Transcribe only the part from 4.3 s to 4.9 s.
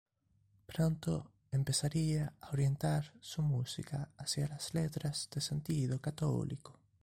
las